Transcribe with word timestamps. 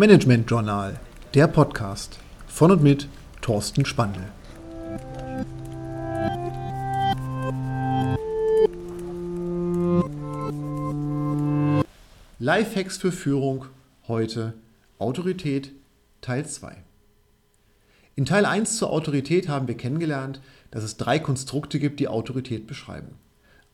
Management 0.00 0.50
Journal, 0.50 0.98
der 1.34 1.46
Podcast 1.46 2.18
von 2.46 2.70
und 2.70 2.82
mit 2.82 3.06
Thorsten 3.42 3.84
Spandl. 3.84 4.22
Lifehacks 12.38 12.96
für 12.96 13.12
Führung 13.12 13.66
heute 14.08 14.54
Autorität 14.98 15.72
Teil 16.22 16.46
2. 16.46 16.82
In 18.16 18.24
Teil 18.24 18.46
1 18.46 18.78
zur 18.78 18.88
Autorität 18.88 19.50
haben 19.50 19.68
wir 19.68 19.76
kennengelernt, 19.76 20.40
dass 20.70 20.82
es 20.82 20.96
drei 20.96 21.18
Konstrukte 21.18 21.78
gibt, 21.78 22.00
die 22.00 22.08
Autorität 22.08 22.66
beschreiben. 22.66 23.16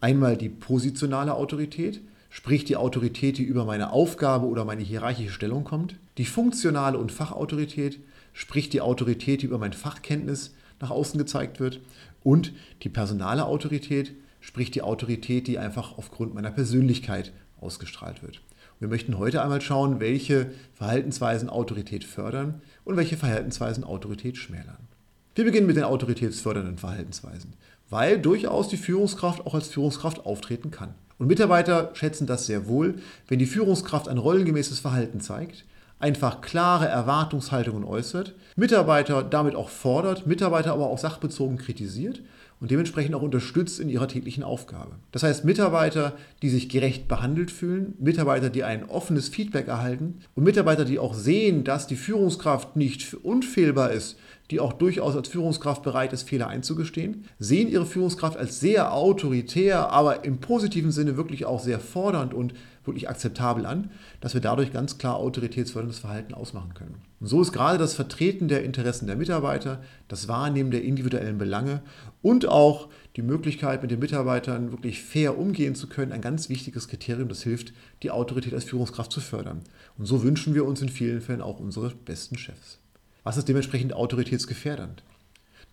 Einmal 0.01 0.37
die 0.37 0.49
positionale 0.49 1.35
Autorität, 1.35 2.01
sprich 2.31 2.65
die 2.65 2.77
Autorität, 2.77 3.39
die 3.39 3.45
über 3.45 3.65
meine 3.65 3.93
Aufgabe 3.93 4.47
oder 4.47 4.65
meine 4.65 4.83
hierarchische 4.83 5.33
Stellung 5.33 5.65
kommt. 5.65 5.97
Die 6.19 6.25
funktionale 6.25 6.99
und 6.99 7.13
Fachautorität, 7.13 8.01
sprich 8.33 8.69
die 8.69 8.81
Autorität, 8.81 9.43
die 9.43 9.47
über 9.47 9.59
mein 9.59 9.73
Fachkenntnis 9.73 10.55
nach 10.81 10.91
außen 10.91 11.19
gezeigt 11.19 11.61
wird. 11.61 11.81
Und 12.23 12.53
die 12.83 12.89
personale 12.89 13.47
Autorität, 13.47 14.15
sprich 14.41 14.71
die 14.71 14.83
Autorität, 14.83 15.47
die 15.47 15.59
einfach 15.59 15.97
aufgrund 15.99 16.35
meiner 16.35 16.51
Persönlichkeit 16.51 17.33
ausgestrahlt 17.61 18.23
wird. 18.23 18.41
Wir 18.79 18.89
möchten 18.89 19.17
heute 19.17 19.43
einmal 19.43 19.63
schauen, 19.63 20.01
welche 20.01 20.51
Verhaltensweisen 20.75 21.49
Autorität 21.49 22.05
fördern 22.05 22.61
und 22.85 22.97
welche 22.97 23.17
Verhaltensweisen 23.17 23.85
Autorität 23.85 24.37
schmälern. 24.37 24.87
Wir 25.35 25.45
beginnen 25.45 25.67
mit 25.67 25.77
den 25.77 25.85
autoritätsfördernden 25.85 26.79
Verhaltensweisen, 26.79 27.55
weil 27.89 28.19
durchaus 28.19 28.69
die 28.69 28.77
Führungskraft 28.77 29.47
auch 29.47 29.55
als 29.55 29.69
Führungskraft 29.69 30.27
auftreten 30.27 30.71
kann. 30.71 30.95
Und 31.19 31.29
Mitarbeiter 31.29 31.91
schätzen 31.95 32.27
das 32.27 32.47
sehr 32.47 32.67
wohl, 32.67 32.97
wenn 33.29 33.39
die 33.39 33.47
Führungskraft 33.47 34.09
ein 34.09 34.19
rollengemäßes 34.19 34.81
Verhalten 34.81 35.21
zeigt, 35.21 35.65
einfach 35.99 36.43
klare 36.43 36.87
Erwartungshaltungen 36.87 37.85
äußert, 37.85 38.35
Mitarbeiter 38.55 39.23
damit 39.23 39.55
auch 39.55 39.71
fordert, 39.71 40.27
Mitarbeiter 40.27 40.73
aber 40.73 40.89
auch 40.89 40.99
sachbezogen 40.99 41.57
kritisiert 41.57 42.21
und 42.61 42.71
dementsprechend 42.71 43.15
auch 43.15 43.23
unterstützt 43.23 43.81
in 43.81 43.89
ihrer 43.89 44.09
täglichen 44.09 44.43
Aufgabe. 44.43 44.93
Das 45.13 45.23
heißt, 45.23 45.45
Mitarbeiter, 45.45 46.15
die 46.43 46.49
sich 46.49 46.69
gerecht 46.69 47.09
behandelt 47.09 47.51
fühlen, 47.51 47.95
Mitarbeiter, 47.99 48.51
die 48.51 48.65
ein 48.65 48.89
offenes 48.89 49.29
Feedback 49.29 49.69
erhalten 49.69 50.21
und 50.35 50.45
Mitarbeiter, 50.45 50.85
die 50.85 50.99
auch 50.99 51.15
sehen, 51.15 51.65
dass 51.65 51.87
die 51.87 51.97
Führungskraft 51.97 52.77
nicht 52.77 53.15
unfehlbar 53.15 53.91
ist, 53.91 54.19
die 54.51 54.61
auch 54.61 54.73
durchaus 54.73 55.17
als 55.17 55.29
Führungskraft 55.29 55.83
bereit 55.83 56.13
ist, 56.13 56.29
Fehler 56.29 56.49
einzugestehen, 56.49 57.25
sehen 57.39 57.69
ihre 57.69 57.87
Führungskraft 57.87 58.37
als 58.37 58.61
sehr 58.61 58.93
autoritär, 58.93 59.91
aber 59.91 60.25
im 60.25 60.39
positiven 60.39 60.93
Sinne 60.93 61.17
wirklich 61.17 61.47
auch 61.47 61.61
sehr 61.61 61.81
fordernd 61.81 62.33
und 62.33 62.55
wirklich 62.85 63.09
akzeptabel 63.09 63.67
an, 63.67 63.91
dass 64.21 64.35
wir 64.35 64.41
dadurch 64.41 64.73
ganz 64.73 64.99
klar 64.99 65.17
autoritätsförderndes 65.17 65.99
Verhalten 65.99 66.35
ausmachen 66.35 66.75
können. 66.75 66.95
Und 67.19 67.27
so 67.27 67.43
ist 67.43 67.53
gerade 67.53 67.79
das 67.79 67.95
Vertreten 67.95 68.47
der 68.47 68.63
Interessen 68.63 69.07
der 69.07 69.17
Mitarbeiter, 69.17 69.83
das 70.07 70.29
Wahrnehmen 70.29 70.71
der 70.71 70.85
individuellen 70.85 71.39
Belange 71.39 71.83
und 72.23 72.47
auch 72.47 72.89
die 73.17 73.23
Möglichkeit, 73.23 73.83
mit 73.83 73.91
den 73.91 73.99
Mitarbeitern 73.99 74.71
wirklich 74.71 75.03
fair 75.03 75.39
umgehen 75.39 75.75
zu 75.75 75.89
können, 75.89 76.13
ein 76.13 76.21
ganz 76.21 76.49
wichtiges 76.49 76.89
Kriterium, 76.89 77.29
das 77.29 77.43
hilft, 77.43 77.73
die 78.03 78.11
Autorität 78.11 78.55
als 78.55 78.65
Führungskraft 78.65 79.11
zu 79.11 79.21
fördern. 79.21 79.63
Und 79.99 80.07
so 80.07 80.23
wünschen 80.23 80.55
wir 80.55 80.65
uns 80.65 80.83
in 80.83 80.89
vielen 80.89 81.21
Fällen 81.21 81.43
auch 81.43 81.59
unsere 81.59 81.91
besten 81.91 82.39
Chefs. 82.39 82.79
Was 83.27 83.37
ist 83.37 83.49
dementsprechend 83.49 83.93
autoritätsgefährdend? 83.93 85.03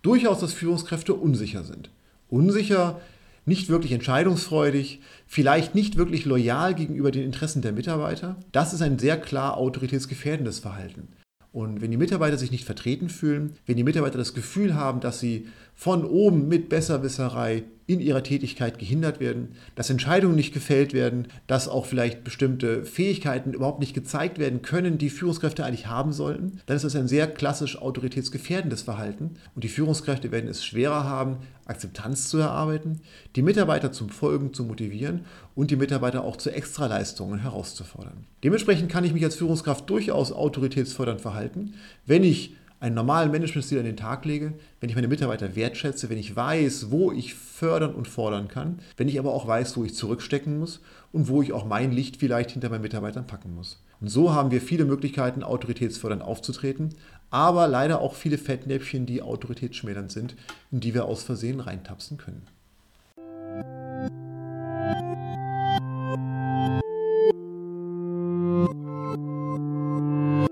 Durchaus, 0.02 0.40
dass 0.40 0.52
Führungskräfte 0.52 1.14
unsicher 1.14 1.62
sind. 1.62 1.88
Unsicher, 2.28 3.00
nicht 3.46 3.68
wirklich 3.68 3.92
entscheidungsfreudig, 3.92 5.00
vielleicht 5.28 5.72
nicht 5.72 5.96
wirklich 5.96 6.24
loyal 6.24 6.74
gegenüber 6.74 7.12
den 7.12 7.22
Interessen 7.22 7.62
der 7.62 7.70
Mitarbeiter. 7.70 8.34
Das 8.50 8.74
ist 8.74 8.82
ein 8.82 8.98
sehr 8.98 9.20
klar 9.20 9.56
autoritätsgefährdendes 9.56 10.58
Verhalten. 10.58 11.06
Und 11.52 11.80
wenn 11.80 11.92
die 11.92 11.96
Mitarbeiter 11.96 12.38
sich 12.38 12.50
nicht 12.50 12.64
vertreten 12.64 13.08
fühlen, 13.08 13.52
wenn 13.66 13.76
die 13.76 13.84
Mitarbeiter 13.84 14.18
das 14.18 14.34
Gefühl 14.34 14.74
haben, 14.74 14.98
dass 14.98 15.20
sie 15.20 15.46
von 15.76 16.04
oben 16.04 16.48
mit 16.48 16.68
Besserwisserei 16.68 17.62
in 17.86 18.00
ihrer 18.00 18.22
Tätigkeit 18.22 18.78
gehindert 18.78 19.20
werden, 19.20 19.56
dass 19.74 19.90
Entscheidungen 19.90 20.36
nicht 20.36 20.54
gefällt 20.54 20.94
werden, 20.94 21.28
dass 21.46 21.68
auch 21.68 21.84
vielleicht 21.84 22.24
bestimmte 22.24 22.84
Fähigkeiten 22.84 23.52
überhaupt 23.52 23.80
nicht 23.80 23.94
gezeigt 23.94 24.38
werden 24.38 24.62
können, 24.62 24.96
die 24.96 25.10
Führungskräfte 25.10 25.64
eigentlich 25.64 25.86
haben 25.86 26.12
sollten, 26.12 26.60
dann 26.66 26.76
ist 26.76 26.84
das 26.84 26.96
ein 26.96 27.08
sehr 27.08 27.26
klassisch 27.26 27.76
autoritätsgefährdendes 27.76 28.82
Verhalten 28.82 29.36
und 29.54 29.64
die 29.64 29.68
Führungskräfte 29.68 30.30
werden 30.30 30.48
es 30.48 30.64
schwerer 30.64 31.04
haben, 31.04 31.38
Akzeptanz 31.66 32.28
zu 32.28 32.38
erarbeiten, 32.38 33.00
die 33.36 33.42
Mitarbeiter 33.42 33.92
zum 33.92 34.08
Folgen 34.08 34.52
zu 34.52 34.64
motivieren 34.64 35.24
und 35.54 35.70
die 35.70 35.76
Mitarbeiter 35.76 36.24
auch 36.24 36.36
zu 36.36 36.50
Extraleistungen 36.50 37.40
herauszufordern. 37.40 38.26
Dementsprechend 38.42 38.90
kann 38.90 39.04
ich 39.04 39.12
mich 39.12 39.24
als 39.24 39.36
Führungskraft 39.36 39.88
durchaus 39.88 40.32
autoritätsfördernd 40.32 41.20
verhalten, 41.20 41.74
wenn 42.06 42.24
ich 42.24 42.54
einen 42.84 42.94
normalen 42.94 43.30
Managementstil 43.30 43.78
an 43.78 43.86
den 43.86 43.96
Tag 43.96 44.26
lege, 44.26 44.52
wenn 44.78 44.90
ich 44.90 44.94
meine 44.94 45.08
Mitarbeiter 45.08 45.56
wertschätze, 45.56 46.10
wenn 46.10 46.18
ich 46.18 46.36
weiß, 46.36 46.90
wo 46.90 47.12
ich 47.12 47.32
fördern 47.32 47.94
und 47.94 48.06
fordern 48.06 48.46
kann, 48.46 48.78
wenn 48.98 49.08
ich 49.08 49.18
aber 49.18 49.32
auch 49.32 49.46
weiß, 49.46 49.78
wo 49.78 49.84
ich 49.84 49.94
zurückstecken 49.94 50.58
muss 50.58 50.82
und 51.10 51.28
wo 51.28 51.40
ich 51.40 51.54
auch 51.54 51.64
mein 51.64 51.92
Licht 51.92 52.18
vielleicht 52.18 52.50
hinter 52.50 52.68
meinen 52.68 52.82
Mitarbeitern 52.82 53.26
packen 53.26 53.54
muss. 53.54 53.82
Und 54.02 54.08
so 54.08 54.34
haben 54.34 54.50
wir 54.50 54.60
viele 54.60 54.84
Möglichkeiten, 54.84 55.42
autoritätsfördernd 55.42 56.22
aufzutreten, 56.22 56.90
aber 57.30 57.68
leider 57.68 58.02
auch 58.02 58.14
viele 58.14 58.36
Fettnäpfchen, 58.36 59.06
die 59.06 59.22
autoritätsschmälernd 59.22 60.12
sind, 60.12 60.36
in 60.70 60.80
die 60.80 60.92
wir 60.92 61.06
aus 61.06 61.22
Versehen 61.22 61.60
reintapsen 61.60 62.18
können. 62.18 62.46